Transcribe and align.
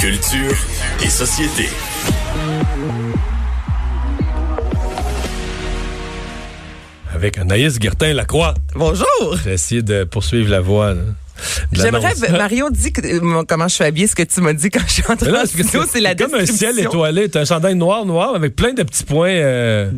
Culture 0.00 0.56
et 1.02 1.08
société. 1.08 1.68
Avec 7.12 7.38
Anaïs 7.38 7.78
Guertin-Lacroix. 7.78 8.54
Bonjour. 8.74 9.06
J'ai 9.42 9.54
essayé 9.54 9.82
de 9.82 10.04
poursuivre 10.04 10.50
la 10.50 10.60
voie. 10.60 10.94
là, 10.94 11.02
J'aimerais. 11.72 12.14
Mario 12.30 12.68
dit 12.70 12.92
que, 12.92 13.00
euh, 13.06 13.42
comment 13.46 13.68
je 13.68 13.74
suis 13.74 13.84
habillée, 13.84 14.06
ce 14.06 14.14
que 14.14 14.22
tu 14.22 14.40
m'as 14.40 14.52
dit 14.52 14.70
quand 14.70 14.80
je 14.86 14.92
suis 14.94 15.02
entrée 15.08 15.30
en 15.32 15.44
studio, 15.46 15.82
c'est 15.90 16.00
la 16.00 16.14
comme 16.14 16.34
un 16.34 16.46
ciel 16.46 16.78
étoilé. 16.78 17.28
T'as 17.28 17.40
un 17.40 17.44
chandail 17.44 17.74
noir, 17.74 18.04
noir, 18.04 18.34
avec 18.34 18.54
plein 18.56 18.72
de 18.72 18.82
petits 18.82 19.04
points 19.04 19.28
euh, 19.30 19.90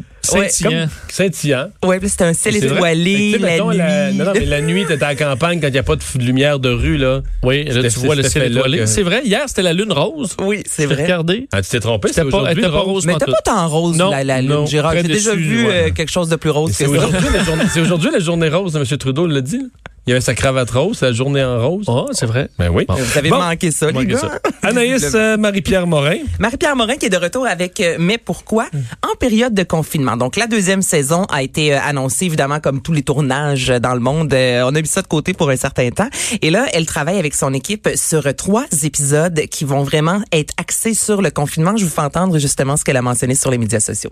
scintillants. 1.09 1.71
Ouais, 1.85 1.99
puis 1.99 2.09
c'était 2.09 2.25
un 2.25 2.33
ciel 2.35 2.57
étoilé, 2.57 3.39
la 3.39 3.47
mettons, 3.47 3.71
nuit. 3.71 3.79
la- 3.79 4.13
non, 4.13 4.25
non, 4.27 4.33
mais 4.35 4.45
la 4.47 4.61
nuit, 4.61 4.85
t'es 4.87 5.03
en 5.05 5.15
campagne 5.15 5.61
quand 5.61 5.69
il 5.69 5.73
n'y 5.73 5.79
a 5.79 5.83
pas 5.83 5.97
de, 5.97 6.03
lumière 6.19 6.59
de 6.59 6.69
rue, 6.71 6.97
là. 6.97 7.21
Oui, 7.43 7.65
là, 7.65 7.73
C'était- 7.75 7.89
tu 7.91 7.99
vois 8.01 8.15
le 8.15 8.23
ciel 8.23 8.51
étoilé. 8.53 8.79
que- 8.79 8.87
C'est 8.87 9.03
vrai, 9.03 9.23
hier, 9.25 9.43
c'était 9.47 9.63
la 9.63 9.73
lune 9.73 9.93
rose. 9.93 10.37
Oui, 10.41 10.63
c'est 10.67 10.87
vrai. 10.87 11.03
regardé. 11.05 11.49
Ah, 11.53 11.63
tu 11.63 11.69
t'es 11.71 11.81
trompé, 11.81 12.09
C'était 12.09 12.23
c'est 12.25 12.31
pas, 12.31 12.39
rose. 12.71 12.85
rose. 12.87 13.07
Mais 13.07 13.13
pantoute. 13.15 13.35
pas 13.35 13.43
tant 13.53 13.69
rose, 13.69 13.97
Non, 13.97 14.11
la, 14.11 14.25
la 14.25 14.41
lune, 14.41 14.51
non, 14.51 14.67
Gérard. 14.67 14.93
J'ai 14.95 15.03
déjà 15.05 15.35
vu 15.35 15.67
ouais. 15.67 15.73
euh, 15.73 15.91
quelque 15.91 16.11
chose 16.11 16.29
de 16.29 16.37
plus 16.37 16.51
rose 16.51 16.73
C'est 16.75 16.85
que 16.85 16.91
ça. 16.91 16.97
aujourd'hui, 16.99 17.29
la 17.33 17.45
journée- 17.45 17.65
c'est 17.73 17.81
aujourd'hui 17.81 18.11
la 18.13 18.19
journée 18.19 18.49
rose, 18.49 18.77
M. 18.77 18.85
Trudeau 18.99 19.27
l'a 19.27 19.41
dit. 19.41 19.71
Il 20.07 20.11
y 20.11 20.13
avait 20.15 20.23
sa 20.23 20.35
cravate 20.35 20.71
rose, 20.71 21.03
la 21.03 21.13
journée 21.13 21.45
en 21.45 21.61
rose. 21.69 21.85
Oh, 21.87 22.09
c'est 22.13 22.25
vrai. 22.27 22.49
Ben 22.59 22.71
oui. 22.71 22.87
Vous 22.89 23.19
avez 23.19 23.29
Bon. 23.29 23.39
manqué 23.39 23.71
ça, 23.71 23.91
les 23.91 24.07
gars. 24.07 24.17
ça. 24.19 24.39
Anaïs 24.63 25.11
euh, 25.15 25.37
Marie-Pierre 25.37 25.87
Morin. 25.87 26.17
Marie-Pierre 26.39 26.75
Morin 26.75 26.97
qui 26.97 27.07
est 27.07 27.11
de 27.11 27.17
retour 27.19 27.47
avec 27.47 27.79
euh, 27.81 27.97
Mais 28.01 28.17
pourquoi? 28.19 28.67
En 29.03 29.15
période 29.17 29.53
de 29.55 29.63
confinement. 29.63 30.17
Donc 30.17 30.37
la 30.37 30.47
deuxième 30.47 30.81
saison 30.83 31.25
a 31.25 31.43
été 31.43 31.75
euh, 31.75 31.79
annoncée 31.85 32.25
évidemment 32.25 32.61
comme 32.61 32.81
tous 32.81 32.93
les 32.95 33.03
tournages 33.03 33.69
dans 33.69 33.95
le 33.95 34.01
monde. 34.01 34.33
On 34.33 34.75
a 34.75 34.81
mis 34.81 34.87
ça 34.89 35.03
de 35.03 35.07
côté 35.07 35.35
pour 35.35 35.51
un 35.51 35.57
certain 35.57 35.91
temps. 35.91 36.09
Et 36.41 36.51
là, 36.51 36.67
elle 36.73 36.87
travaille 36.87 37.19
avec 37.19 37.35
son 37.35 37.53
équipe 37.53 37.89
sur 37.95 38.35
trois 38.35 38.65
épisodes 38.83 39.39
qui 39.51 39.65
vont 39.65 39.83
vraiment 39.83 40.23
être 40.33 40.55
axés 40.57 40.95
sur 40.95 41.21
le 41.21 41.31
confinement. 41.31 41.77
Je 41.77 41.85
vous 41.85 41.91
fais 41.91 42.01
entendre 42.01 42.39
justement 42.39 42.77
ce 42.77 42.85
qu'elle 42.85 42.97
a 42.97 43.03
mentionné 43.03 43.35
sur 43.35 43.51
les 43.51 43.59
médias 43.59 43.81
sociaux. 43.81 44.11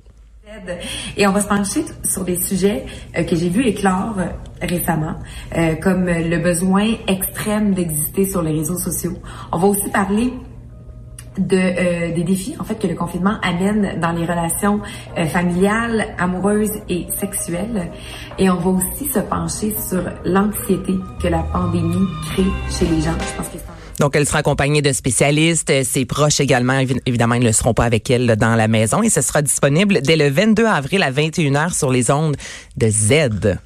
Et 1.17 1.27
on 1.27 1.33
va 1.33 1.41
se 1.41 1.49
pencher 1.49 1.85
sur 2.05 2.25
des 2.25 2.37
sujets 2.37 2.87
euh, 3.17 3.25
que 3.25 3.37
j'ai 3.37 3.49
vu 3.49 3.65
éclore 3.67 4.15
euh, 4.19 4.27
récemment, 4.63 5.17
euh, 5.57 5.75
comme 5.77 6.07
le 6.07 6.39
besoin 6.39 6.95
extrême 7.07 7.75
d'exister 7.75 8.25
sur 8.25 8.43
les 8.43 8.53
réseaux 8.53 8.79
sociaux. 8.79 9.15
On 9.53 9.59
va 9.59 9.69
aussi 9.69 9.91
parler 9.91 10.33
de 11.37 12.15
des 12.15 12.25
défis 12.25 12.57
en 12.59 12.65
fait 12.65 12.81
que 12.81 12.89
le 12.89 12.97
confinement 12.97 13.37
amène 13.43 14.01
dans 14.01 14.11
les 14.11 14.27
relations 14.27 14.81
familiales, 15.29 16.09
amoureuses 16.19 16.81
et 16.89 17.07
sexuelles. 17.17 17.93
Et 18.41 18.51
on 18.51 18.57
va 18.57 18.71
aussi 18.71 19.07
se 19.07 19.21
pencher 19.21 19.73
sur 19.79 20.03
l'anxiété 20.25 20.95
que 21.23 21.29
la 21.29 21.45
pandémie 21.45 22.09
crée 22.33 22.43
chez 22.71 22.87
les 22.87 23.01
gens. 23.03 23.15
Je 23.21 23.37
pense 23.37 23.49
que 23.51 23.78
Donc, 24.01 24.15
elle 24.17 24.27
sera 24.27 24.39
accompagnée 24.39 24.83
de 24.83 24.93
spécialistes, 24.93 25.73
ses 25.85 26.05
proches 26.05 26.41
également. 26.41 26.75
Évi- 26.75 27.01
Évidemment, 27.07 27.35
ils 27.35 27.45
ne 27.45 27.53
seront 27.53 27.75
pas 27.75 27.85
avec 27.85 28.11
elle 28.11 28.37
dans 28.37 28.55
la 28.55 28.69
maison. 28.69 29.03
Et 29.03 29.11
ce 29.11 29.21
sera 29.23 29.43
disponible 29.43 30.01
dès 30.03 30.17
le 30.17 30.29
22 30.31 30.67
avril 30.67 31.03
à 31.03 31.11
21h 31.11 31.77
sur 31.77 31.91
les 31.91 32.11
ondes 32.11 32.37
de 32.77 32.89
Z. 32.89 33.59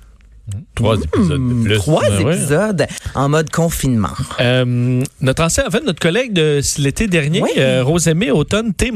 Trois 0.74 0.96
épisodes 0.96 1.48
de 1.48 1.64
plus. 1.64 1.74
Trois 1.76 2.02
ben 2.08 2.24
ouais. 2.24 2.34
épisodes 2.36 2.86
en 3.14 3.28
mode 3.28 3.50
confinement. 3.50 4.08
Euh, 4.40 5.02
notre 5.20 5.42
ancien, 5.44 5.66
en 5.66 5.70
fait, 5.70 5.84
notre 5.84 6.00
collègue 6.00 6.32
de 6.32 6.60
l'été 6.78 7.06
dernier, 7.06 7.42
Oui. 7.42 7.50
euh, 7.58 7.84
Rosemée 7.84 8.30
Automne 8.30 8.74
T. 8.74 8.90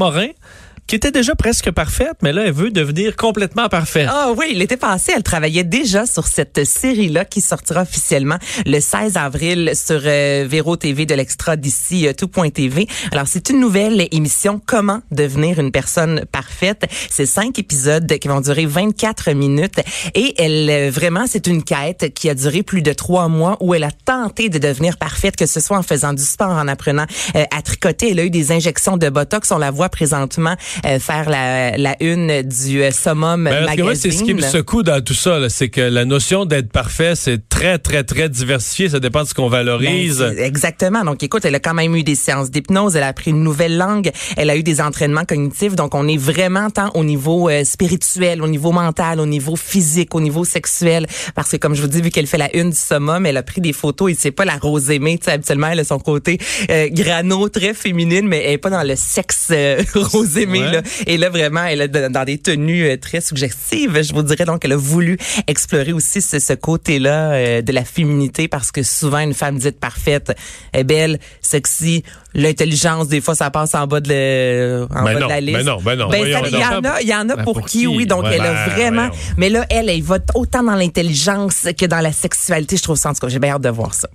Qui 0.86 0.94
était 0.94 1.10
déjà 1.10 1.34
presque 1.34 1.72
parfaite, 1.72 2.16
mais 2.22 2.32
là, 2.32 2.44
elle 2.46 2.52
veut 2.52 2.70
devenir 2.70 3.16
complètement 3.16 3.68
parfaite. 3.68 4.08
Ah 4.08 4.32
oui, 4.36 4.54
l'été 4.54 4.76
passé, 4.76 5.12
elle 5.16 5.24
travaillait 5.24 5.64
déjà 5.64 6.06
sur 6.06 6.28
cette 6.28 6.64
série-là 6.64 7.24
qui 7.24 7.40
sortira 7.40 7.82
officiellement 7.82 8.36
le 8.66 8.78
16 8.78 9.16
avril 9.16 9.72
sur 9.74 10.00
euh, 10.04 10.46
Véro 10.48 10.76
TV 10.76 11.04
de 11.04 11.14
l'extra 11.14 11.56
d'ici 11.56 12.06
euh, 12.06 12.12
tout.tv. 12.12 12.86
Alors, 13.10 13.26
c'est 13.26 13.50
une 13.50 13.58
nouvelle 13.58 14.06
émission 14.12 14.60
Comment 14.64 15.00
devenir 15.10 15.58
une 15.58 15.72
personne 15.72 16.24
parfaite. 16.30 16.86
C'est 17.10 17.26
cinq 17.26 17.58
épisodes 17.58 18.06
qui 18.18 18.28
vont 18.28 18.40
durer 18.40 18.66
24 18.66 19.32
minutes 19.32 19.80
et 20.14 20.40
elle, 20.40 20.70
euh, 20.70 20.90
vraiment, 20.90 21.24
c'est 21.26 21.48
une 21.48 21.64
quête 21.64 22.14
qui 22.14 22.30
a 22.30 22.34
duré 22.34 22.62
plus 22.62 22.82
de 22.82 22.92
trois 22.92 23.26
mois 23.26 23.56
où 23.60 23.74
elle 23.74 23.84
a 23.84 23.90
tenté 23.90 24.48
de 24.48 24.58
devenir 24.58 24.98
parfaite, 24.98 25.34
que 25.34 25.46
ce 25.46 25.58
soit 25.58 25.78
en 25.78 25.82
faisant 25.82 26.12
du 26.12 26.22
sport, 26.22 26.50
en 26.50 26.68
apprenant 26.68 27.06
euh, 27.34 27.44
à 27.50 27.62
tricoter. 27.62 28.12
Elle 28.12 28.20
a 28.20 28.24
eu 28.24 28.30
des 28.30 28.52
injections 28.52 28.96
de 28.96 29.08
Botox. 29.08 29.50
On 29.50 29.58
la 29.58 29.72
voit 29.72 29.88
présentement 29.88 30.54
euh, 30.84 30.98
faire 30.98 31.28
la, 31.28 31.76
la 31.76 31.96
une 32.00 32.42
du 32.42 32.82
euh, 32.82 32.90
Summum 32.90 33.44
Ben, 33.44 33.64
parce 33.64 33.76
que 33.76 33.82
moi, 33.82 33.90
Magazine. 33.90 34.10
c'est 34.10 34.16
ce 34.16 34.24
qui 34.24 34.34
me 34.34 34.42
secoue 34.42 34.82
dans 34.82 35.02
tout 35.02 35.14
ça, 35.14 35.48
c'est 35.48 35.68
que 35.68 35.80
la 35.80 36.04
notion 36.04 36.44
d'être 36.44 36.70
parfait, 36.70 37.14
c'est 37.14 37.48
très, 37.48 37.78
très, 37.78 38.04
très 38.04 38.28
diversifié. 38.28 38.88
Ça 38.88 39.00
dépend 39.00 39.22
de 39.22 39.28
ce 39.28 39.34
qu'on 39.34 39.48
valorise. 39.48 40.18
Ben, 40.18 40.38
exactement. 40.38 41.04
Donc, 41.04 41.22
écoute, 41.22 41.44
elle 41.44 41.54
a 41.54 41.60
quand 41.60 41.74
même 41.74 41.94
eu 41.96 42.02
des 42.02 42.14
séances 42.14 42.50
d'hypnose, 42.50 42.96
elle 42.96 43.02
a 43.02 43.08
appris 43.08 43.30
une 43.30 43.42
nouvelle 43.42 43.76
langue, 43.76 44.10
elle 44.36 44.50
a 44.50 44.56
eu 44.56 44.62
des 44.62 44.80
entraînements 44.80 45.24
cognitifs. 45.24 45.74
Donc, 45.74 45.94
on 45.94 46.06
est 46.08 46.16
vraiment 46.16 46.70
tant 46.70 46.90
au 46.94 47.04
niveau 47.04 47.48
euh, 47.48 47.64
spirituel, 47.64 48.42
au 48.42 48.48
niveau 48.48 48.72
mental, 48.72 49.20
au 49.20 49.26
niveau 49.26 49.56
physique, 49.56 50.14
au 50.14 50.20
niveau 50.20 50.44
sexuel. 50.44 51.06
Parce 51.34 51.50
que, 51.50 51.56
comme 51.56 51.74
je 51.74 51.82
vous 51.82 51.88
dis, 51.88 52.00
vu 52.00 52.10
qu'elle 52.10 52.26
fait 52.26 52.38
la 52.38 52.54
une 52.56 52.70
du 52.70 52.76
summum, 52.76 53.26
elle 53.26 53.36
a 53.36 53.42
pris 53.42 53.60
des 53.60 53.72
photos 53.72 54.12
et 54.12 54.16
c'est 54.18 54.30
pas 54.30 54.44
la 54.44 54.56
rose 54.56 54.90
aimée. 54.90 55.18
Tu 55.18 55.26
sais, 55.26 55.32
habituellement, 55.32 55.68
elle 55.68 55.80
a 55.80 55.84
son 55.84 55.98
côté 55.98 56.38
euh, 56.70 56.88
grano, 56.90 57.48
très 57.48 57.74
féminine, 57.74 58.26
mais 58.26 58.42
elle 58.44 58.52
est 58.52 58.58
pas 58.58 58.70
dans 58.70 58.82
le 58.82 58.96
sexe 58.96 59.48
euh, 59.50 59.82
rose 59.94 60.36
aimé. 60.38 60.62
Ouais. 60.66 60.72
Là. 60.72 60.82
Et 61.06 61.16
là, 61.16 61.30
vraiment, 61.30 61.64
elle 61.64 61.80
est 61.80 61.88
dans 61.88 62.12
dans 62.12 62.24
des 62.24 62.38
tenues 62.38 62.84
euh, 62.88 62.96
très 62.96 63.20
suggestives, 63.20 64.02
je 64.02 64.12
vous 64.12 64.22
dirais. 64.22 64.44
Donc, 64.44 64.64
elle 64.64 64.72
a 64.72 64.76
voulu 64.76 65.18
explorer 65.46 65.92
aussi 65.92 66.20
ce, 66.20 66.38
ce 66.38 66.52
côté-là 66.52 67.32
euh, 67.32 67.62
de 67.62 67.72
la 67.72 67.84
féminité 67.84 68.48
parce 68.48 68.70
que 68.72 68.82
souvent, 68.82 69.18
une 69.18 69.34
femme 69.34 69.58
dite 69.58 69.78
parfaite 69.80 70.32
est 70.72 70.84
belle, 70.84 71.18
sexy. 71.40 72.02
L'intelligence, 72.34 73.08
des 73.08 73.20
fois, 73.22 73.34
ça 73.34 73.50
passe 73.50 73.74
en 73.74 73.86
bas 73.86 74.00
de, 74.00 74.08
le, 74.10 74.86
en 74.90 75.04
Ben 75.04 75.14
bas 75.14 75.20
non, 75.20 75.26
de 75.26 75.32
la 75.32 75.40
liste. 75.40 75.58
ben 75.58 75.64
non, 75.64 75.78
ben 75.82 75.96
non, 75.98 76.08
Ben, 76.10 76.22
il 76.26 76.30
y 76.30 76.36
en 76.36 76.84
a, 76.84 77.00
il 77.00 77.08
y 77.08 77.14
en 77.14 77.28
a 77.30 77.36
Ben, 77.36 77.44
pour, 77.44 77.54
pour 77.54 77.66
qui, 77.66 77.78
qui? 77.80 77.86
oui. 77.86 78.06
Donc, 78.06 78.24
Ouais, 78.24 78.34
elle 78.34 78.42
a 78.42 78.68
vraiment... 78.68 79.08
voyons. 79.08 79.22
Mais 79.38 79.48
là, 79.48 79.64
elle, 79.70 79.88
elle 79.88 80.02
va 80.02 80.18
autant 80.34 80.62
dans 80.62 80.74
l'intelligence 80.74 81.66
que 81.78 81.86
dans 81.86 82.00
la 82.00 82.12
sexualité. 82.12 82.76
Je 82.76 82.82
trouve 82.82 82.96
ça, 82.96 83.08
en 83.10 83.14
tout 83.14 83.20
cas, 83.20 83.28
j'ai 83.28 83.38
bien 83.38 83.52
hâte 83.54 83.62
de 83.62 83.68
voir 83.70 83.94
ça. 83.94 84.08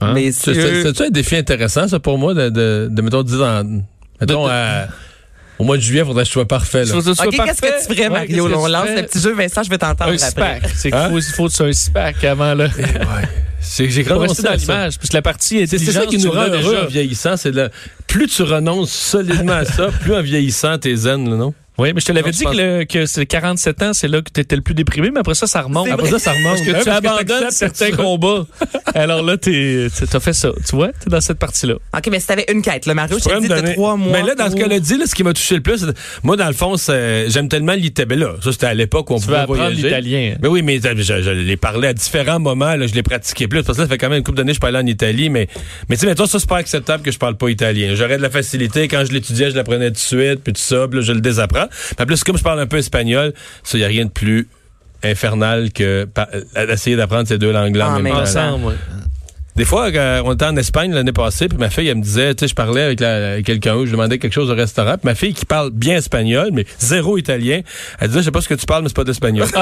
Hein? 0.00 0.12
Messieurs. 0.14 0.54
C'est- 0.54 0.82
C'est 0.82 0.94
c'est 0.96 1.04
un 1.06 1.10
défi 1.10 1.36
intéressant, 1.36 1.88
ça, 1.88 2.00
pour 2.00 2.18
moi, 2.18 2.34
de, 2.34 2.48
de, 2.50 2.88
de 2.90 3.02
mettons, 3.02 3.22
dire 3.22 3.40
en- 3.42 3.80
mettons, 4.26 4.46
à- 4.48 4.86
au 5.58 5.64
mois 5.64 5.76
de 5.76 5.82
juillet, 5.82 6.00
il 6.02 6.06
faudrait 6.06 6.22
que 6.24 6.28
je 6.28 6.32
sois 6.32 6.48
parfait. 6.48 6.80
Là. 6.80 6.84
Je 6.86 6.92
veux 6.94 7.02
dire, 7.02 7.12
OK, 7.12 7.34
sois 7.34 7.44
qu'est-ce 7.46 7.62
que 7.62 7.86
tu 7.88 7.94
ferais, 7.94 8.08
Mario? 8.08 8.46
on 8.46 8.66
lance 8.68 8.88
le 8.96 9.02
petit 9.02 9.20
jeu. 9.20 9.32
Vincent, 9.34 9.62
je 9.62 9.70
vais 9.70 9.78
t'entendre 9.78 10.10
Un 10.10 10.14
après. 10.14 10.30
SPAC. 10.30 10.62
C'est 10.74 10.90
qu'il 10.90 10.98
Hein? 10.98 11.08
faut, 11.10 11.18
il 11.18 11.22
faut 11.24 11.48
que 11.48 11.52
tu 11.52 11.62
aies 11.62 11.68
un 11.68 11.72
SPAC 11.72 12.24
avant, 12.24 12.54
là. 12.54 12.66
Ouais. 12.76 13.28
C'est- 13.60 13.88
J'ai 13.90 14.02
Pour 14.02 14.20
rester 14.22 14.42
dans 14.42 14.54
l'image. 14.54 14.98
Parce 14.98 15.08
que 15.08 15.14
la 15.14 15.22
partie 15.22 15.64
C'est 15.68 15.78
c'est 15.78 15.92
ça 15.92 16.04
qui 16.06 16.18
nous 16.18 16.32
rend 16.32 16.48
heureux 16.48 16.78
en 16.82 16.86
vieillissant. 16.86 17.36
C'est 17.36 17.52
le- 17.52 17.70
plus 18.08 18.26
tu 18.26 18.42
renonces 18.42 18.90
solidement 18.90 19.52
à 19.52 19.64
ça, 19.64 19.86
plus 20.00 20.14
en 20.16 20.20
vieillissant, 20.22 20.78
t'es 20.78 20.96
zen, 20.96 21.30
là, 21.30 21.36
non? 21.36 21.54
Oui, 21.78 21.92
mais 21.94 22.00
je 22.02 22.06
te 22.06 22.12
l'avais 22.12 22.30
dit 22.32 22.44
que, 22.44 22.50
le- 22.54 22.84
que 22.84 23.06
c'est 23.06 23.24
47 23.24 23.82
ans, 23.82 23.92
c'est 23.94 24.06
là 24.08 24.20
que 24.20 24.28
tu 24.32 24.40
étais 24.40 24.56
le 24.56 24.62
plus 24.62 24.74
déprimé, 24.74 25.10
mais 25.10 25.20
après 25.20 25.34
ça, 25.34 25.46
ça 25.46 25.62
remonte. 25.62 25.88
Après 25.88 26.06
ça, 26.10 26.18
ça 26.18 26.32
remonte. 26.32 26.58
Parce 26.58 26.60
que 26.60 26.78
tu 26.78 26.84
parce 26.84 26.88
abandonnes 26.98 27.50
certains 27.50 27.90
combats. 27.92 28.46
Alors 28.94 29.22
là, 29.22 29.38
t'es- 29.38 29.86
t'as 30.10 30.20
fait 30.20 30.34
ça. 30.34 30.50
Tu 30.68 30.76
vois, 30.76 30.88
t'es 30.92 31.08
dans 31.08 31.20
cette 31.22 31.38
partie-là. 31.38 31.74
OK, 31.96 32.08
mais 32.10 32.20
si 32.20 32.26
t'avais 32.26 32.44
une 32.52 32.60
quête, 32.60 32.84
le 32.84 32.92
Mario, 32.92 33.18
je 33.18 33.24
t'ai 33.24 33.40
dit 33.40 33.48
de 33.48 33.72
trois 33.72 33.96
mois. 33.96 34.12
Mais 34.12 34.22
là, 34.26 34.34
dans 34.34 34.44
ce 34.44 34.50
pour- 34.50 34.60
qu'elle 34.60 34.72
a 34.72 34.80
dit, 34.80 34.98
là, 34.98 35.06
ce 35.06 35.14
qui 35.14 35.24
m'a 35.24 35.32
touché 35.32 35.54
le 35.54 35.62
plus, 35.62 35.78
c'est- 35.78 35.94
moi, 36.22 36.36
dans 36.36 36.46
le 36.46 36.52
fond, 36.52 36.76
c'est- 36.76 37.30
j'aime 37.30 37.48
tellement 37.48 37.72
l'Italie. 37.72 38.16
Là, 38.16 38.34
ça, 38.44 38.52
c'était 38.52 38.66
à 38.66 38.74
l'époque 38.74 39.10
où 39.10 39.14
on 39.14 39.18
Tu 39.18 39.24
pouvait 39.26 39.38
apprendre 39.38 39.60
voyager. 39.62 39.82
l'italien. 39.84 40.34
Mais 40.42 40.48
oui, 40.48 40.60
mais 40.62 40.78
je, 40.78 40.94
je- 41.02 41.22
je 41.22 41.30
l'ai 41.30 41.56
parlé 41.56 41.88
à 41.88 41.94
différents 41.94 42.38
moments. 42.38 42.76
Là, 42.76 42.86
je 42.86 42.92
l'ai 42.94 43.02
pratiqué 43.02 43.48
plus. 43.48 43.62
Parce 43.62 43.78
que 43.78 43.84
ça 43.84 43.88
fait 43.88 43.96
quand 43.98 44.10
même 44.10 44.18
une 44.18 44.24
couple 44.24 44.36
d'années 44.36 44.52
que 44.52 44.56
je 44.56 44.60
parlais 44.60 44.78
en 44.78 44.86
Italie. 44.86 45.30
Mais, 45.30 45.48
mais 45.88 45.96
tu 45.96 46.02
sais, 46.02 46.06
mettons, 46.06 46.26
ça, 46.26 46.38
c'est 46.38 46.48
pas 46.48 46.58
acceptable 46.58 47.02
que 47.02 47.10
je 47.10 47.18
parle 47.18 47.36
pas 47.36 47.48
italien. 47.48 47.94
J'aurais 47.94 48.18
de 48.18 48.22
la 48.22 48.30
facilité. 48.30 48.88
Quand 48.88 49.04
je 49.06 49.12
l'étudiais, 49.12 49.50
je 49.50 49.56
l'apprenais 49.56 49.86
tout 49.88 49.94
de 49.94 49.98
suite. 49.98 50.40
Puis 50.44 50.52
tout 50.52 50.60
ça. 50.60 50.86
Puis 50.86 50.98
là, 51.00 51.04
je 51.06 51.12
le 51.12 51.20
désapprends. 51.22 51.61
Puis 51.68 51.96
en 52.00 52.06
plus, 52.06 52.24
comme 52.24 52.36
je 52.38 52.42
parle 52.42 52.60
un 52.60 52.66
peu 52.66 52.78
espagnol, 52.78 53.32
ça, 53.62 53.78
y 53.78 53.84
a 53.84 53.88
rien 53.88 54.04
de 54.06 54.10
plus 54.10 54.48
infernal 55.04 55.72
que 55.72 56.04
pa- 56.04 56.28
euh, 56.56 56.66
d'essayer 56.66 56.96
d'apprendre 56.96 57.26
ces 57.26 57.38
deux 57.38 57.52
langues-là 57.52 57.88
en 57.90 57.94
En 57.96 58.00
même 58.00 58.12
temps. 58.12 58.18
temps. 58.18 58.22
Ensemble, 58.22 58.64
ouais. 58.66 58.74
Des 59.54 59.66
fois, 59.66 59.92
quand 59.92 60.22
on 60.24 60.32
était 60.32 60.46
en 60.46 60.56
Espagne 60.56 60.92
l'année 60.94 61.12
passée, 61.12 61.46
puis 61.46 61.58
ma 61.58 61.68
fille, 61.68 61.86
elle 61.88 61.96
me 61.98 62.02
disait, 62.02 62.34
tu 62.34 62.40
sais, 62.44 62.48
je 62.48 62.54
parlais 62.54 62.82
avec, 62.84 63.02
avec 63.02 63.44
quelqu'un, 63.44 63.84
je 63.84 63.90
demandais 63.90 64.18
quelque 64.18 64.32
chose 64.32 64.50
au 64.50 64.54
restaurant, 64.54 64.92
puis 64.92 65.04
ma 65.04 65.14
fille 65.14 65.34
qui 65.34 65.44
parle 65.44 65.70
bien 65.70 65.96
espagnol, 65.96 66.48
mais 66.52 66.64
zéro 66.78 67.18
italien, 67.18 67.60
elle 68.00 68.08
disait, 68.08 68.20
je 68.20 68.24
sais 68.26 68.30
pas 68.30 68.40
ce 68.40 68.48
que 68.48 68.54
tu 68.54 68.64
parles, 68.64 68.82
mais 68.82 68.88
c'est 68.88 68.96
pas 68.96 69.04
d'espagnol. 69.04 69.46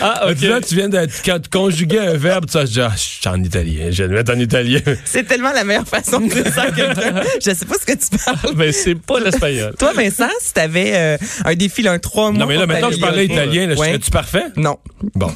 Ah, 0.00 0.28
ok. 0.30 0.40
là, 0.42 0.60
tu 0.60 0.74
viens 0.74 0.88
de 0.88 1.06
quand 1.24 1.38
tu 1.40 1.48
conjuguer 1.50 1.98
un 1.98 2.16
verbe, 2.16 2.46
tu 2.46 2.52
sais, 2.52 2.66
je 2.66 2.72
dis, 2.72 2.80
ah, 2.80 2.92
je 2.94 3.00
suis 3.02 3.28
en 3.28 3.42
italien, 3.42 3.88
je 3.90 4.02
vais 4.02 4.08
le 4.08 4.14
mettre 4.14 4.32
en 4.32 4.38
italien. 4.38 4.80
C'est 5.04 5.24
tellement 5.24 5.52
la 5.52 5.64
meilleure 5.64 5.86
façon 5.86 6.20
de 6.20 6.28
dire 6.32 6.46
ça 6.52 6.62
à 6.62 6.70
quelqu'un. 6.70 7.20
Je 7.44 7.50
sais 7.52 7.66
pas 7.66 7.74
ce 7.80 7.86
que 7.86 7.92
tu 7.92 8.16
parles. 8.24 8.54
Mais 8.56 8.72
c'est 8.72 8.94
pas 8.94 9.18
l'espagnol. 9.20 9.74
Toi, 9.78 9.92
Vincent, 9.94 10.28
si 10.40 10.52
t'avais 10.52 10.92
euh, 10.94 11.16
un 11.44 11.54
défi, 11.54 11.82
là, 11.82 11.92
un 11.92 11.98
trois 11.98 12.30
mois. 12.30 12.40
non, 12.40 12.46
mais 12.46 12.56
là, 12.56 12.66
maintenant 12.66 12.88
que 12.88 12.94
je 12.94 13.00
parlais 13.00 13.26
italien, 13.26 13.66
là, 13.66 13.74
Ouais. 13.74 13.88
serais-tu 13.88 14.10
parfait? 14.10 14.44
Non. 14.56 14.78
Bon. 15.14 15.32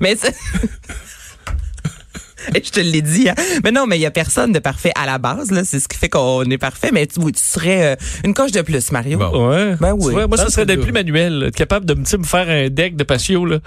Mais 0.00 0.16
je 2.54 2.70
te 2.70 2.80
l'ai 2.80 3.02
dit. 3.02 3.28
Hein. 3.28 3.34
Mais 3.64 3.70
non, 3.72 3.86
mais 3.86 3.98
il 3.98 4.02
y 4.02 4.06
a 4.06 4.10
personne 4.10 4.52
de 4.52 4.58
parfait 4.58 4.92
à 4.94 5.04
la 5.06 5.18
base. 5.18 5.50
là. 5.50 5.64
C'est 5.64 5.80
ce 5.80 5.88
qui 5.88 5.96
fait 5.98 6.08
qu'on 6.08 6.44
est 6.44 6.58
parfait. 6.58 6.90
Mais 6.92 7.06
tu, 7.06 7.18
oui, 7.20 7.32
tu 7.32 7.42
serais 7.42 7.92
euh, 7.92 7.96
une 8.24 8.34
coche 8.34 8.52
de 8.52 8.62
plus, 8.62 8.92
Mario. 8.92 9.18
Bon. 9.18 9.48
Ouais. 9.50 9.74
Ben 9.80 9.94
oui. 9.98 10.12
vois, 10.12 10.26
moi, 10.26 10.36
ça 10.36 10.44
Ça, 10.44 10.50
serait 10.50 10.66
d'être 10.66 10.82
plus 10.82 10.92
manuel. 10.92 11.38
là, 11.40 11.46
Être 11.48 11.56
capable 11.56 11.86
de 11.86 11.94
me, 11.94 12.04
faire 12.24 12.48
un 12.48 12.68
deck 12.68 12.94
de 12.96 13.02
patio, 13.04 13.44
là. 13.46 13.58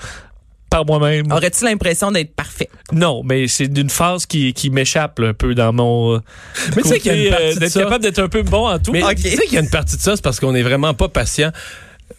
par 0.69 0.85
moi-même. 0.85 1.29
Aurais-tu 1.31 1.65
l'impression 1.65 2.11
d'être 2.11 2.33
parfait? 2.35 2.69
Non, 2.93 3.21
mais 3.25 3.47
c'est 3.47 3.67
d'une 3.67 3.89
phase 3.89 4.25
qui, 4.25 4.53
qui 4.53 4.69
m'échappe 4.69 5.19
un 5.19 5.33
peu 5.33 5.55
dans 5.55 5.73
mon. 5.73 6.15
euh, 6.15 6.19
Mais 6.75 6.81
tu 6.83 6.87
sais 6.89 6.99
qu'il 6.99 7.21
y 7.21 7.27
a 7.27 7.27
une 7.27 7.29
partie 7.31 7.43
euh, 7.45 7.53
de 7.55 7.59
d'être 7.59 7.71
ça- 7.71 7.83
capable 7.83 8.03
d'être 8.03 8.19
un 8.19 8.29
peu 8.29 8.43
bon 8.43 8.67
en 8.69 8.79
tout. 8.79 8.91
Mais 8.93 9.01
tu 9.15 9.23
sais 9.23 9.43
qu'il 9.45 9.53
y 9.55 9.57
a 9.57 9.61
une 9.61 9.69
partie 9.69 9.97
de 9.97 10.01
ça, 10.01 10.15
c'est 10.15 10.21
parce 10.23 10.39
qu'on 10.39 10.55
est 10.55 10.63
vraiment 10.63 10.93
pas 10.93 11.09
patient. 11.09 11.51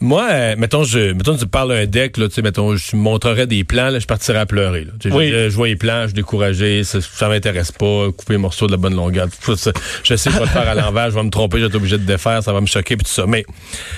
Moi, 0.00 0.28
euh, 0.30 0.54
mettons, 0.56 0.84
je, 0.84 1.12
mettons, 1.12 1.36
tu 1.36 1.46
parles 1.46 1.72
un 1.72 1.84
deck, 1.86 2.16
là, 2.16 2.28
tu 2.28 2.34
sais, 2.34 2.42
mettons, 2.42 2.76
je 2.76 2.96
montrerais 2.96 3.46
des 3.46 3.64
plans, 3.64 3.90
là, 3.90 3.98
je 3.98 4.06
partirais 4.06 4.38
à 4.38 4.46
pleurer, 4.46 4.84
là. 4.84 4.92
Oui. 5.10 5.28
je, 5.30 5.50
je 5.50 5.56
vois 5.56 5.66
les 5.68 5.76
plans, 5.76 6.02
je 6.02 6.06
suis 6.08 6.14
découragé, 6.14 6.84
ça, 6.84 7.00
ça 7.00 7.28
m'intéresse 7.28 7.72
pas, 7.72 8.06
couper 8.16 8.34
les 8.34 8.38
morceaux 8.38 8.66
de 8.66 8.72
la 8.72 8.78
bonne 8.78 8.94
longueur. 8.94 9.26
Tout 9.44 9.56
ça, 9.56 9.72
je 10.04 10.14
sais 10.14 10.30
que 10.30 10.34
je 10.36 10.40
vais 10.40 10.46
le 10.46 10.50
faire 10.50 10.68
à 10.68 10.74
l'envers, 10.74 11.10
je 11.10 11.16
vais 11.16 11.22
me 11.24 11.30
tromper, 11.30 11.58
je 11.58 11.62
vais 11.64 11.68
être 11.68 11.74
obligé 11.74 11.98
de 11.98 12.04
défaire, 12.04 12.42
ça 12.42 12.52
va 12.52 12.60
me 12.60 12.66
choquer, 12.66 12.96
puis 12.96 13.04
tout 13.04 13.12
ça. 13.12 13.26
Mais, 13.26 13.44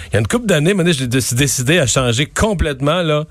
il 0.09 0.15
y 0.15 0.17
a 0.17 0.21
une 0.21 0.27
couple 0.27 0.47
d'années, 0.47 0.75
maintenant, 0.75 0.93
j'ai 0.93 1.07
déc- 1.07 1.35
décidé 1.35 1.79
à 1.79 1.87
changer 1.87 2.27
complètement, 2.27 3.03
là, 3.03 3.27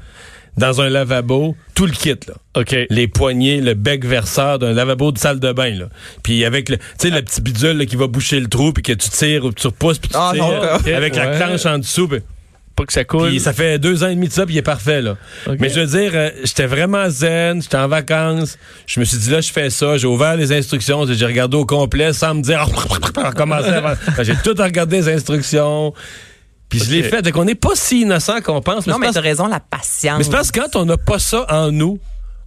dans 0.58 0.82
un 0.82 0.90
lavabo, 0.90 1.56
tout 1.76 1.86
le 1.86 1.94
kit, 1.94 2.10
là 2.28 2.34
OK. 2.56 2.76
les 2.90 3.08
poignées, 3.08 3.62
le 3.62 3.74
bec 3.74 4.06
verseur 4.06 4.60
d'un 4.60 4.74
lavabo 4.74 5.14
de 5.14 5.18
salle 5.18 5.40
de 5.40 5.52
bain 5.54 5.70
là. 5.70 5.86
Puis 6.24 6.44
avec 6.44 6.68
le 6.68 6.76
tu 6.78 6.84
sais 6.98 7.10
le 7.10 7.22
petit 7.22 7.40
bidule 7.42 7.78
là, 7.78 7.86
qui 7.86 7.96
va 7.96 8.08
boucher 8.08 8.38
le 8.42 8.48
trou 8.50 8.74
puis 8.74 8.84
que 8.84 8.92
tu 8.92 9.10
tires 9.10 9.46
ou 9.46 9.54
tu 9.54 9.66
repousses 9.68 9.98
puis 10.00 10.10
tu 10.10 10.18
Ah, 10.20 10.32
tires 10.34 10.44
non, 10.46 10.60
ok, 10.76 10.88
avec 10.90 11.16
la 11.16 11.28
planche 11.38 11.66
en 11.66 11.78
dessous 11.80 12.10
puis, 12.10 12.20
Pas 12.82 12.86
que 12.88 12.94
ça 12.94 13.04
coule. 13.04 13.30
puis 13.30 13.40
ça 13.40 13.54
fait 13.54 13.78
deux 13.78 14.04
ans 14.04 14.08
et 14.08 14.16
demi 14.16 14.28
de 14.28 14.34
ça 14.34 14.46
puis 14.46 14.56
il 14.56 14.58
est 14.58 14.64
parfait 14.64 15.02
là. 15.02 15.18
Mais 15.60 15.70
je 15.70 15.80
veux 15.82 15.86
dire 15.86 16.12
euh, 16.16 16.30
j'étais 16.44 16.66
vraiment 16.66 17.10
zen, 17.10 17.62
j'étais 17.62 17.78
en 17.78 17.88
vacances, 17.88 18.58
je 18.88 19.00
me 19.00 19.06
suis 19.06 19.18
dit 19.18 19.30
là 19.30 19.40
je 19.40 19.52
fais 19.52 19.70
ça, 19.70 19.98
j'ai 19.98 20.08
ouvert 20.08 20.36
les 20.36 20.52
instructions, 20.52 21.06
j'ai 21.06 21.26
regardé 21.26 21.58
au 21.58 21.66
complet 21.66 22.12
sans 22.14 22.34
me 22.34 22.42
dire 22.42 22.66
recommencer 23.16 23.70
avant. 23.70 23.94
j'ai 24.22 24.36
tout 24.44 24.56
regardé 24.58 24.98
les 24.98 25.10
instructions. 25.10 25.94
Puis 26.70 26.80
je 26.80 26.90
l'ai 26.90 27.04
fait. 27.04 27.22
Donc 27.22 27.36
on 27.36 27.44
n'est 27.44 27.54
pas 27.56 27.76
si 27.76 28.02
innocent 28.02 28.40
qu'on 28.42 28.62
pense. 28.62 28.88
Non, 28.88 28.98
mais 28.98 29.08
parce- 29.08 29.16
t'as 29.16 29.22
raison, 29.22 29.48
la 29.48 29.60
patience. 29.60 30.18
mais 30.18 30.24
c'est 30.24 30.32
parce 30.32 30.52
que 30.52 30.60
quand 30.62 30.76
on 30.78 30.86
n'a 30.86 30.96
pas 30.98 31.20
ça 31.20 31.46
en 31.50 31.70
nous, 31.72 32.00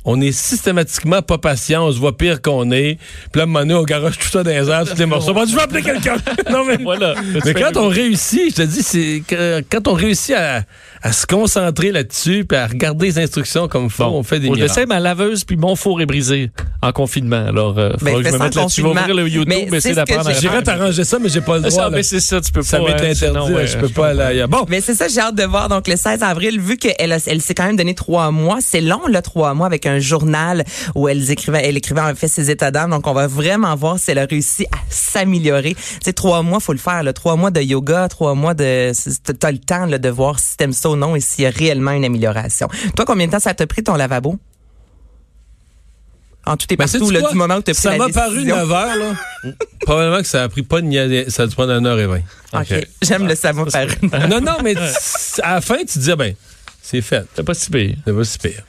on 0.05 0.21
est 0.21 0.33
systématiquement 0.33 1.23
pas 1.23 1.39
patient, 1.39 1.87
on 1.87 1.93
se 1.93 1.99
voit 1.99 2.17
pire 2.17 2.43
qu'on 2.43 2.71
est. 2.73 2.99
Puis 3.33 3.37
là, 3.37 3.41
à 3.41 3.43
un 3.45 3.47
moment 3.47 3.61
donné, 3.61 3.75
on 3.75 3.83
garoche 3.85 4.19
tout 4.19 4.29
ça 4.29 4.43
dans 4.43 4.51
les 4.51 4.69
airs, 4.71 4.85
tous 4.85 4.99
les 4.99 5.07
morceaux. 5.07 5.33
Bon, 5.35 5.47
je 5.47 5.55
vais 5.55 5.63
appeler 5.63 5.83
quelqu'un. 5.83 6.17
non, 6.51 6.65
mais, 6.65 6.77
Voilà. 6.83 7.15
mais 7.45 7.55
quand 7.55 7.77
on 7.77 7.89
réussit, 7.89 8.51
je 8.51 8.63
te 8.63 8.63
dis, 8.63 8.83
c'est 8.83 9.23
quand 9.71 9.89
on 9.89 9.95
réussit 9.95 10.35
à, 10.35 10.63
à 11.03 11.13
se 11.13 11.27
concentrer 11.27 11.93
là-dessus 11.93 12.45
puis 12.49 12.57
à 12.59 12.67
regarder 12.67 13.07
les 13.07 13.19
instructions 13.19 13.69
comme 13.69 13.91
faut, 13.91 14.05
on 14.05 14.23
fait 14.23 14.41
des 14.41 14.49
Bon, 14.49 14.55
miracles. 14.55 14.73
j'essaie, 14.75 14.87
ma 14.87 15.01
laveuse 15.01 15.45
puis 15.45 15.57
mon 15.57 15.77
four 15.77 16.01
est 16.01 16.07
brisé 16.07 16.51
en 16.83 16.93
confinement. 16.93 17.47
Alors, 17.47 17.79
euh, 17.79 17.91
Ben, 18.03 18.15
faudra 18.15 18.23
que 18.23 18.29
je 18.29 18.33
me 18.33 18.39
ça 18.39 18.45
mette 18.45 18.55
là-dessus. 18.55 18.81
Je 18.81 18.87
vais 18.87 18.93
ouvrir 18.93 19.15
le 19.15 19.29
YouTube, 19.29 19.49
Mais 19.49 19.69
mais 19.71 19.81
c'est 19.81 19.91
essayer 19.91 19.95
d'apprendre 19.95 20.29
à 20.29 20.33
J'irais 20.35 20.63
t'arranger 20.63 21.05
ça, 21.05 21.19
mais 21.19 21.29
j'ai 21.29 21.41
pas 21.41 21.55
le 21.57 21.61
droit. 21.63 21.71
Ça, 21.71 21.91
mais 21.91 22.03
c'est 22.03 22.21
ça, 22.21 22.41
tu 22.41 22.53
peux 22.53 22.63
Ça 22.63 22.79
pas. 22.79 22.85
m'est 22.85 22.91
hein, 22.93 22.95
interdit, 22.97 23.17
sinon, 23.19 23.49
là, 23.49 23.55
ouais, 23.57 23.67
je 23.67 23.79
peux 23.79 23.89
pas 23.89 24.09
aller 24.09 24.21
ailleurs. 24.21 24.49
Bon, 24.49 24.67
Mais 24.69 24.81
c'est 24.81 24.95
ça, 24.95 25.09
j'ai 25.09 25.21
hâte 25.21 25.35
de 25.35 25.45
voir. 25.45 25.69
Donc, 25.69 25.89
le 25.89 25.97
16 25.97 26.23
avril, 26.23 26.61
vu 26.61 26.77
qu'elle 26.77 27.13
a- 27.13 27.19
elle 27.27 27.41
s'est 27.41 27.55
quand 27.55 27.65
même 27.67 27.77
donné 27.77 27.95
trois 27.95 28.31
mois, 28.31 28.59
c'est 28.61 28.81
long, 28.81 29.07
là, 29.09 29.23
trois 29.23 29.55
mois, 29.55 29.67
avec 29.67 29.87
un 29.87 29.94
journal 30.01 30.65
où 30.95 31.09
elle 31.09 31.31
écrivait, 31.31 31.63
elle 31.65 31.77
écrivait 31.77 32.01
en 32.01 32.15
fait 32.15 32.29
ses 32.29 32.51
états 32.51 32.71
d'âme. 32.71 32.91
Donc, 32.91 33.07
on 33.07 33.13
va 33.13 33.27
vraiment 33.27 33.75
voir 33.77 33.99
si 33.99 34.11
elle 34.11 34.19
a 34.19 34.27
réussi 34.27 34.67
à 34.73 34.79
s'améliorer. 34.89 35.75
Tu 35.75 35.83
sais, 36.05 36.13
trois 36.13 36.43
mois, 36.43 36.61
faut 36.61 36.73
le 36.73 36.79
faire, 36.79 37.03
là. 37.03 37.13
Trois 37.13 37.37
mois 37.37 37.51
de 37.51 37.61
yoga, 37.61 38.09
trois 38.09 38.35
mois 38.35 38.55
de, 38.55 38.93
t'as 39.39 39.51
le 39.53 39.59
temps, 39.59 39.87
là, 39.87 39.99
de 39.99 40.09
voir 40.09 40.39
si 40.39 40.57
t'aimes 40.57 40.73
ça 40.73 40.91
ou 40.91 40.97
non 40.97 41.17
et 41.17 41.21
s'il 41.21 41.45
y 41.45 41.47
a 41.47 41.51
réellement 41.51 41.93
une 41.93 42.05
amélioration. 42.05 42.69
Toi, 42.97 43.05
combien 43.05 43.27
de 43.27 43.33
temps 43.33 43.39
ça 43.41 43.55
t'a 43.55 43.67
pris 43.67 43.83
ton 43.83 43.95
lavabo? 43.95 44.39
En 46.47 46.57
tout 46.59 46.67
et 46.71 46.77
Ben, 46.77 46.87
partout, 46.87 47.11
là, 47.11 47.21
quoi? 47.21 47.31
du 47.31 47.37
moment 47.39 47.55
où 47.57 47.63
t'as 47.63 47.73
pris 47.73 47.81
Ça 47.83 47.97
m'a 47.97 48.09
paru 48.11 48.45
9 48.45 48.71
heures, 48.71 48.97
là. 48.97 49.15
Probablement 49.81 50.21
que 50.21 50.27
ça 50.29 50.43
a 50.43 50.49
pris 50.51 50.63
pas 50.63 50.83
niaiser. 50.83 51.31
Ça 51.31 51.45
a 51.45 51.47
dû 51.47 51.55
prendre 51.55 51.73
1 51.73 51.85
heure 51.87 51.99
et 51.99 52.07
20. 52.07 52.17
OK. 52.61 52.87
J'aime 53.03 53.27
le 53.27 53.35
ça 53.35 53.53
m'a 53.55 53.65
paru. 53.65 53.93
non, 54.29 54.41
non, 54.43 54.57
mais 54.63 54.75
à 55.43 55.55
la 55.55 55.61
fin, 55.63 55.79
tu 55.79 55.87
te 55.87 55.99
dis, 56.01 56.11
ah 56.11 56.17
ben, 56.17 56.35
c'est 56.83 57.01
fait. 57.01 57.25
C'est 57.35 57.43
pas 57.45 57.55
si 57.55 57.71
pire. 57.71 57.97
C'est 58.07 58.13
pas 58.13 58.25
si 58.25 58.39
pire. 58.39 58.63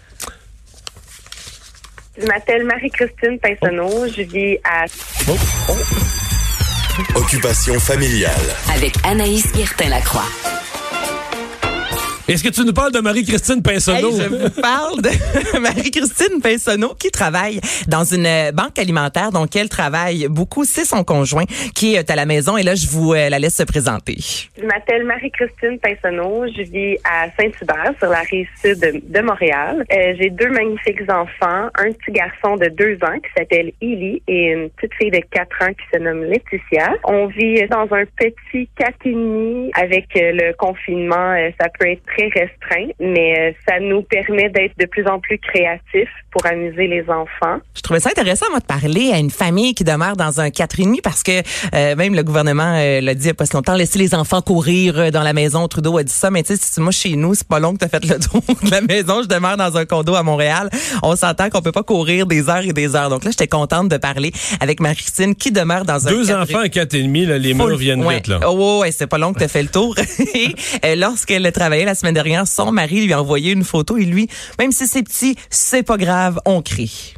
Je 2.19 2.25
m'appelle 2.27 2.63
Marie-Christine 2.63 3.39
Pinsonneau. 3.39 4.07
Je 4.07 4.21
vis 4.21 4.57
à 4.63 4.85
Occupation 7.15 7.79
familiale. 7.79 8.31
avec 8.73 8.93
Anaïs 9.03 9.51
Guertin-Lacroix. 9.51 10.54
Est-ce 12.27 12.43
que 12.43 12.49
tu 12.49 12.61
nous 12.65 12.73
parles 12.73 12.91
de 12.91 12.99
Marie-Christine 12.99 13.57
Hey, 13.57 13.61
Pinsonneau? 13.61 14.11
je 14.19 14.27
vous 14.27 14.61
parle 14.61 14.99
de 14.99 15.59
Marie-Christine 15.59 16.41
Pinsonneau 16.41 16.95
qui 16.95 17.11
travaille 17.11 17.59
dans 17.87 18.03
une 18.03 18.25
euh, 18.25 18.51
banque 18.51 18.79
alimentaire 18.79 19.31
dont 19.31 19.45
elle 19.55 19.69
travaille 19.69 20.27
beaucoup. 20.27 20.63
C'est 20.65 20.85
son 20.85 21.03
conjoint 21.03 21.43
qui 21.75 21.93
est 21.93 22.09
à 22.09 22.15
la 22.15 22.25
maison 22.25 22.57
et 22.57 22.63
là, 22.63 22.73
je 22.73 22.87
vous 22.87 23.13
euh, 23.13 23.29
la 23.29 23.37
laisse 23.37 23.55
se 23.57 23.63
présenter. 23.63 24.15
Je 24.59 24.65
m'appelle 24.65 25.03
Marie-Christine 25.05 25.77
Pinsonneau. 25.79 26.45
Je 26.47 26.63
vis 26.63 26.97
à 27.03 27.27
Saint-Hubert, 27.39 27.93
sur 27.99 28.09
la 28.09 28.21
rive 28.21 28.47
sud 28.59 28.79
de, 28.79 29.21
Montréal. 29.21 29.85
Euh, 29.93 30.13
J'ai 30.19 30.31
deux 30.31 30.49
magnifiques 30.49 31.01
enfants, 31.09 31.69
un 31.77 31.91
petit 31.91 32.11
garçon 32.11 32.55
de 32.55 32.69
deux 32.69 32.95
ans 33.03 33.17
qui 33.19 33.29
s'appelle 33.37 33.71
Illy 33.81 34.23
et 34.27 34.47
une 34.51 34.69
petite 34.71 34.93
fille 34.95 35.11
de 35.11 35.21
quatre 35.31 35.61
ans 35.61 35.71
qui 35.73 35.85
se 35.93 35.99
nomme 35.99 36.23
Laetitia. 36.23 36.93
On 37.03 37.27
vit 37.27 37.67
dans 37.67 37.87
un 37.93 38.05
petit 38.17 38.67
demi 39.05 39.71
avec 39.75 40.05
euh, 40.15 40.31
le 40.33 40.53
confinement. 40.57 41.33
euh, 41.33 41.49
ça 41.59 41.67
peut 41.79 41.87
être 41.87 42.01
très 42.15 42.27
restreint, 42.27 42.91
mais 42.99 43.39
euh, 43.39 43.51
ça 43.67 43.79
nous 43.79 44.01
permet 44.03 44.49
d'être 44.49 44.77
de 44.77 44.85
plus 44.85 45.05
en 45.07 45.19
plus 45.19 45.37
créatifs 45.37 46.09
pour 46.31 46.45
amuser 46.45 46.87
les 46.87 47.03
enfants. 47.09 47.59
Je 47.73 47.81
trouvais 47.81 48.01
ça 48.01 48.09
intéressant, 48.09 48.47
moi, 48.49 48.59
de 48.59 48.65
parler 48.65 49.11
à 49.13 49.19
une 49.19 49.31
famille 49.31 49.73
qui 49.73 49.85
demeure 49.85 50.17
dans 50.17 50.41
un 50.41 50.49
4,5 50.49 51.01
parce 51.01 51.23
que 51.23 51.41
euh, 51.73 51.95
même 51.95 52.13
le 52.13 52.23
gouvernement 52.23 52.75
euh, 52.75 52.99
l'a 52.99 53.13
dit 53.13 53.23
il 53.23 53.27
y 53.27 53.31
a 53.31 53.33
pas 53.33 53.45
si 53.45 53.53
longtemps, 53.53 53.75
laisser 53.75 53.99
les 53.99 54.13
enfants 54.13 54.41
courir 54.41 54.99
euh, 54.99 55.11
dans 55.11 55.23
la 55.23 55.31
maison. 55.31 55.65
Trudeau 55.69 55.97
a 55.97 56.03
dit 56.03 56.11
ça, 56.11 56.31
mais 56.31 56.43
tu 56.43 56.55
sais, 56.55 56.61
si 56.61 56.81
moi, 56.81 56.91
chez 56.91 57.15
nous, 57.15 57.35
c'est 57.35 57.47
pas 57.47 57.59
long 57.59 57.73
que 57.73 57.79
tu 57.79 57.85
as 57.85 57.89
fait 57.89 58.03
le 58.05 58.19
tour 58.19 58.41
de 58.41 58.69
la 58.69 58.81
maison. 58.81 59.23
Je 59.23 59.29
demeure 59.29 59.55
dans 59.55 59.77
un 59.77 59.85
condo 59.85 60.13
à 60.15 60.23
Montréal. 60.23 60.69
On 61.03 61.15
s'entend 61.15 61.49
qu'on 61.49 61.61
peut 61.61 61.71
pas 61.71 61.83
courir 61.83 62.25
des 62.25 62.49
heures 62.49 62.65
et 62.65 62.73
des 62.73 62.97
heures. 62.97 63.09
Donc 63.09 63.23
là, 63.23 63.31
j'étais 63.31 63.47
contente 63.47 63.87
de 63.87 63.97
parler 63.97 64.33
avec 64.59 64.81
Marie-Christine 64.81 65.35
qui 65.35 65.53
demeure 65.53 65.85
dans 65.85 66.05
un 66.05 66.11
Deux 66.11 66.25
4,5. 66.25 66.41
enfants 66.41 66.59
à 66.59 66.69
quatre 66.69 66.95
et 66.95 67.03
demi, 67.03 67.25
là, 67.25 67.37
les 67.37 67.53
murs 67.53 67.77
viennent 67.77 68.03
ouais. 68.03 68.15
vite, 68.17 68.27
là. 68.27 68.39
Oh, 68.45 68.79
ouais, 68.81 68.91
c'est 68.91 69.07
pas 69.07 69.17
long 69.17 69.31
que 69.31 69.39
tu 69.39 69.47
fait 69.47 69.63
le 69.63 69.69
tour. 69.69 69.95
Et 70.35 70.53
euh, 70.83 70.95
lorsqu'elle 70.95 71.49
travaillait 71.53 71.85
la 71.85 71.95
semaine 71.95 72.04
dernière, 72.11 72.47
son 72.47 72.71
mari 72.71 73.05
lui 73.05 73.13
a 73.13 73.21
envoyé 73.21 73.53
une 73.53 73.63
photo 73.63 73.97
et 73.97 74.05
lui, 74.05 74.27
même 74.59 74.71
si 74.71 74.87
c'est 74.87 75.03
petit, 75.03 75.35
c'est 75.49 75.85
pas 75.85 75.97
grave, 75.97 76.39
on 76.45 76.61
crie. 76.61 77.15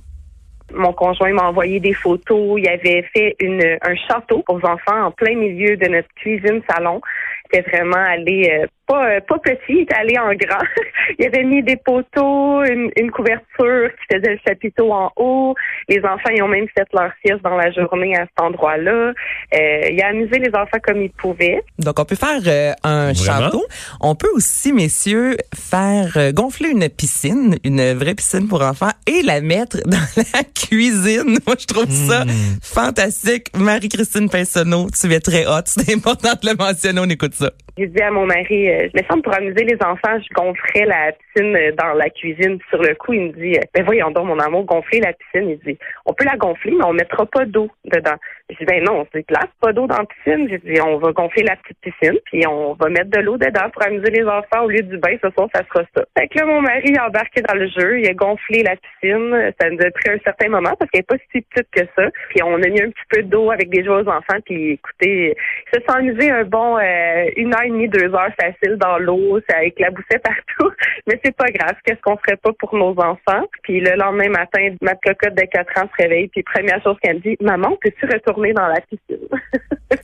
Mon 0.73 0.91
conjoint 0.91 1.31
m'a 1.31 1.47
envoyé 1.47 1.79
des 1.79 1.93
photos. 1.93 2.59
Il 2.59 2.67
avait 2.67 3.03
fait 3.13 3.35
une, 3.39 3.63
un 3.81 3.95
château 4.07 4.43
aux 4.49 4.57
enfants 4.57 5.05
en 5.05 5.11
plein 5.11 5.35
milieu 5.35 5.77
de 5.77 5.87
notre 5.87 6.09
cuisine 6.15 6.61
salon. 6.69 6.99
C'était 7.45 7.69
vraiment 7.69 7.95
allé 7.95 8.49
euh, 8.51 8.67
pas 8.87 9.09
euh, 9.09 9.19
pas 9.27 9.37
petit, 9.39 9.59
il 9.69 9.79
était 9.81 9.95
allé 9.95 10.17
en 10.17 10.33
grand. 10.33 10.65
il 11.19 11.25
avait 11.25 11.43
mis 11.43 11.63
des 11.63 11.75
poteaux, 11.75 12.63
une, 12.63 12.89
une 12.97 13.11
couverture 13.11 13.89
qui 13.89 14.15
faisait 14.15 14.33
le 14.33 14.39
chapiteau 14.47 14.91
en 14.91 15.11
haut. 15.15 15.55
Les 15.89 15.99
enfants 15.99 16.29
ils 16.33 16.41
ont 16.41 16.47
même 16.47 16.67
fait 16.75 16.87
leur 16.93 17.11
sieste 17.25 17.41
dans 17.43 17.55
la 17.55 17.71
journée 17.71 18.15
à 18.15 18.21
cet 18.21 18.41
endroit-là. 18.41 19.13
Euh, 19.53 19.81
il 19.91 20.01
a 20.01 20.07
amusé 20.07 20.39
les 20.39 20.49
enfants 20.49 20.79
comme 20.85 21.01
il 21.01 21.11
pouvait. 21.11 21.61
Donc, 21.79 21.99
on 21.99 22.05
peut 22.05 22.15
faire 22.15 22.39
euh, 22.45 22.73
un 22.83 23.13
Vraiment? 23.13 23.45
château. 23.45 23.63
On 24.01 24.15
peut 24.15 24.29
aussi, 24.33 24.73
messieurs, 24.73 25.37
faire 25.55 26.13
euh, 26.17 26.31
gonfler 26.31 26.69
une 26.69 26.87
piscine, 26.89 27.55
une 27.63 27.93
vraie 27.93 28.15
piscine 28.15 28.47
pour 28.47 28.61
enfants, 28.61 28.91
et 29.05 29.21
la 29.21 29.41
mettre 29.41 29.77
dans 29.85 29.97
la 30.17 30.43
cuisine. 30.43 31.37
Moi, 31.45 31.55
je 31.59 31.65
trouve 31.65 31.89
ça 31.89 32.23
fantastique. 32.61 33.47
Marie-Christine 33.57 34.29
Pinsonneau, 34.29 34.87
tu 34.89 35.11
es 35.13 35.19
très 35.19 35.45
hot. 35.45 35.61
C'est 35.65 35.93
important 35.93 36.33
de 36.41 36.49
le 36.49 36.55
mentionner. 36.55 37.01
On 37.01 37.09
écoute 37.09 37.33
ça. 37.33 37.51
J'ai 37.77 37.85
dit 37.85 38.01
à 38.01 38.09
mon 38.09 38.25
mari, 38.25 38.69
euh, 38.69 38.89
je 38.91 38.99
me 38.99 39.07
semble 39.07 39.21
pour 39.21 39.35
amuser 39.35 39.63
les 39.63 39.77
enfants, 39.85 40.19
je 40.19 40.33
gonflerais 40.33 40.87
la 40.87 41.11
piscine 41.11 41.55
euh, 41.55 41.71
dans 41.73 41.93
la 41.93 42.09
cuisine. 42.09 42.57
Sur 42.69 42.81
le 42.81 42.95
coup, 42.95 43.13
il 43.13 43.21
me 43.21 43.31
dit, 43.33 43.55
euh, 43.55 43.61
ben 43.75 43.85
voyons 43.85 44.09
donc, 44.09 44.25
mon 44.25 44.39
amour, 44.39 44.65
gonfler 44.65 44.99
la 44.99 45.13
piscine. 45.13 45.51
Il 45.51 45.59
dit, 45.59 45.77
on 46.07 46.13
peut 46.13 46.25
la 46.25 46.37
gonfler, 46.37 46.71
mais 46.71 46.85
on 46.85 46.93
mettra 46.93 47.27
pas 47.27 47.45
d'eau 47.45 47.69
dedans. 47.85 48.17
J'ai 48.49 48.55
dit, 48.59 48.65
ben 48.65 48.81
non, 48.81 49.05
c'est 49.11 49.25
place, 49.25 49.49
pas 49.59 49.73
d'eau 49.73 49.87
dans 49.87 49.97
la 49.97 50.05
piscine. 50.05 50.47
J'ai 50.49 50.59
dit, 50.59 50.79
on 50.79 50.97
va 50.99 51.11
gonfler 51.11 51.43
la 51.43 51.57
petite 51.57 51.79
piscine, 51.81 52.17
puis 52.25 52.47
on 52.47 52.75
va 52.75 52.87
mettre 52.87 53.09
de 53.09 53.19
l'eau 53.19 53.37
dedans 53.37 53.69
pour 53.73 53.83
amuser 53.83 54.09
les 54.09 54.23
enfants 54.23 54.63
au 54.63 54.69
lieu 54.69 54.83
du 54.83 54.97
bain. 54.97 55.17
Ce 55.21 55.29
soir, 55.31 55.49
ça 55.53 55.63
sera 55.65 55.83
ça. 55.93 56.05
Fait 56.17 56.29
que 56.29 56.39
là, 56.39 56.45
mon 56.45 56.61
mari 56.61 56.95
a 56.97 57.07
embarqué 57.07 57.41
dans 57.41 57.55
le 57.55 57.67
jeu, 57.67 57.99
il 57.99 58.07
a 58.07 58.13
gonflé 58.13 58.63
la 58.63 58.77
piscine. 58.77 59.51
Ça 59.59 59.69
nous 59.69 59.81
a 59.81 59.91
pris 59.91 60.11
un 60.11 60.19
certain 60.23 60.47
moment 60.47 60.73
parce 60.79 60.89
qu'elle 60.91 61.01
est 61.01 61.03
pas 61.03 61.17
si 61.33 61.41
petite 61.41 61.67
que 61.71 61.81
ça. 61.97 62.09
Puis 62.29 62.41
on 62.41 62.55
a 62.55 62.67
mis 62.69 62.81
un 62.81 62.89
petit 62.89 63.07
peu 63.09 63.23
d'eau 63.23 63.51
avec 63.51 63.69
des 63.69 63.83
jouets 63.83 64.03
aux 64.03 64.09
enfants, 64.09 64.39
puis 64.45 64.71
écoutez, 64.71 65.35
ils 65.35 65.77
se 65.77 65.83
sont 65.85 65.97
amusés 65.97 66.31
un 66.31 66.45
bon 66.45 66.77
euh, 66.77 67.25
une 67.35 67.53
heure 67.53 67.63
et 67.63 67.69
demie, 67.69 67.89
deux 67.89 68.15
heures 68.15 68.31
facile 68.39 68.77
dans 68.77 68.97
l'eau, 68.97 69.41
ça 69.49 69.61
éclaboussait 69.61 70.19
partout. 70.23 70.71
Mais 71.07 71.19
c'est 71.21 71.35
pas 71.35 71.51
grave, 71.51 71.75
qu'est-ce 71.83 71.99
qu'on 71.99 72.15
ferait 72.15 72.37
pas 72.37 72.53
pour 72.57 72.73
nos 72.75 72.97
enfants? 72.97 73.43
Puis 73.63 73.81
le 73.81 73.97
lendemain 73.97 74.29
matin, 74.29 74.73
ma 74.81 74.95
cocotte 74.95 75.35
de 75.35 75.45
4 75.45 75.83
ans 75.83 75.89
se 75.97 76.03
réveille, 76.03 76.29
puis 76.29 76.43
première 76.43 76.81
chose 76.81 76.95
qu'elle 77.01 77.17
me 77.17 77.21
dit, 77.21 77.37
Maman, 77.41 77.77
peux-tu 77.81 78.05
retourner 78.05 78.36
dans 78.55 78.67
la 78.67 78.81
piscine? 78.81 79.27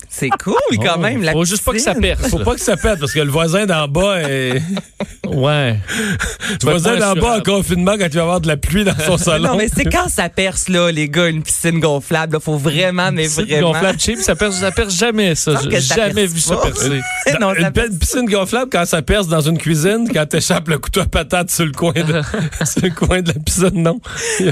C'est 0.09 0.29
cool, 0.29 0.55
quand 0.81 0.97
même. 0.97 1.23
La 1.23 1.33
Faut 1.33 1.43
juste 1.45 1.63
pas 1.65 1.71
que 1.73 1.79
ça 1.79 1.93
piscine. 1.93 2.15
perce. 2.17 2.29
Faut 2.29 2.39
pas 2.39 2.53
que 2.53 2.61
ça 2.61 2.77
pète 2.77 2.99
parce 2.99 3.11
que 3.11 3.19
le 3.19 3.29
voisin 3.31 3.65
d'en 3.65 3.87
bas 3.87 4.21
est. 4.21 4.61
Ouais. 5.25 5.77
Le 6.61 6.69
voisin 6.69 6.97
d'en 6.97 7.13
bas 7.15 7.37
en 7.37 7.41
confinement 7.41 7.93
quand 7.97 8.05
il 8.05 8.15
va 8.15 8.21
avoir 8.21 8.41
de 8.41 8.47
la 8.47 8.57
pluie 8.57 8.83
dans 8.83 8.95
son 8.99 9.17
salon. 9.17 9.51
Non, 9.51 9.55
mais 9.57 9.67
c'est 9.73 9.85
quand 9.85 10.07
ça 10.09 10.27
perce, 10.29 10.67
là, 10.69 10.91
les 10.91 11.09
gars, 11.09 11.27
une 11.27 11.41
piscine 11.41 11.79
gonflable. 11.79 12.33
là. 12.33 12.39
Faut 12.39 12.57
vraiment, 12.57 13.09
mais 13.11 13.27
C'est 13.29 13.43
vraiment. 13.43 13.71
gonflable 13.71 13.99
cheap, 13.99 14.17
ça 14.19 14.35
perce, 14.35 14.57
ça 14.57 14.71
perce 14.71 14.95
jamais, 14.95 15.33
ça. 15.35 15.53
J'ai 15.69 15.79
jamais 15.79 16.25
vu 16.27 16.39
ça 16.39 16.57
percer. 16.57 17.01
non, 17.39 17.53
Une 17.55 17.97
piscine 17.97 18.25
gonflable 18.29 18.69
quand 18.71 18.85
ça 18.85 19.01
perce 19.01 19.27
dans 19.27 19.41
une 19.41 19.57
cuisine, 19.57 20.07
quand 20.13 20.25
t'échappes 20.25 20.67
le 20.67 20.77
couteau 20.77 20.99
à 21.01 21.05
patate 21.05 21.49
sur 21.49 21.65
le 21.65 21.71
coin 21.71 21.93
de, 21.93 22.21
sur 22.65 22.83
le 22.83 22.89
coin 22.89 23.21
de 23.21 23.29
la 23.29 23.39
piscine, 23.39 23.81
non? 23.81 23.99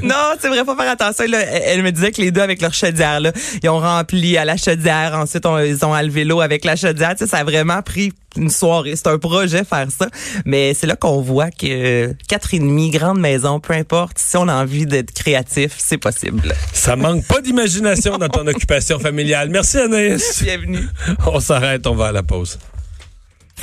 Non, 0.04 0.16
c'est 0.40 0.48
vrai, 0.48 0.64
faut 0.66 0.76
faire 0.76 0.90
attention. 0.92 1.26
Là, 1.28 1.40
elle 1.42 1.82
elle 1.82 1.84
me 1.84 1.92
disait 1.92 2.12
que 2.12 2.22
les 2.22 2.32
deux 2.32 2.42
avec 2.42 2.62
leur 2.62 2.74
chaudière, 2.74 3.20
là, 3.20 3.32
ils 3.62 3.70
ont 3.70 3.71
rempli 3.80 4.38
à 4.38 4.46
la 4.46 4.58
chaudière. 4.58 5.14
Ensuite, 5.16 5.46
on- 5.46 5.60
ils 5.60 5.84
ont 5.86 5.94
enlevé 5.94 6.24
l'eau 6.26 6.42
avec 6.42 6.66
la 6.66 6.76
chaudière. 6.76 7.12
Tu 7.12 7.20
sais, 7.26 7.28
ça 7.30 7.38
a 7.38 7.44
vraiment 7.44 7.82
pris 7.82 8.14
une 8.38 8.50
soirée. 8.50 8.96
C'est 8.96 9.08
un 9.08 9.18
projet 9.18 9.64
faire 9.64 9.88
ça. 9.96 10.08
Mais 10.46 10.74
c'est 10.74 10.88
là 10.88 10.96
qu'on 10.96 11.22
voit 11.22 11.52
que 11.52 12.14
quatre 12.28 12.54
et 12.54 12.60
demi, 12.60 12.90
grande 12.90 13.20
maison, 13.20 13.60
peu 13.60 13.74
importe. 13.74 14.18
Si 14.20 14.38
on 14.38 14.48
a 14.48 14.54
envie 14.56 14.86
d'être 14.86 15.12
créatif, 15.14 15.74
c'est 15.78 15.98
possible. 15.98 16.54
Ça 16.74 16.96
manque 16.96 17.26
pas 17.26 17.42
d'imagination 17.42 18.18
dans 18.18 18.30
ton 18.30 18.48
occupation 18.48 19.00
familiale. 19.00 19.50
Merci 19.50 19.78
Anaïs. 19.80 20.42
Bienvenue. 20.44 20.88
On 21.26 21.40
s'arrête, 21.40 21.86
on 21.88 21.96
va 21.96 22.08
à 22.08 22.12
la 22.12 22.24
pause. 22.24 22.58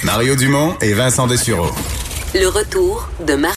Mario 0.04 0.36
Dumont 0.36 0.76
et 0.80 0.92
Vincent 0.92 1.26
Dessureau. 1.26 1.70
Le 2.34 2.46
retour 2.46 3.08
de 3.26 3.34
Mario 3.34 3.56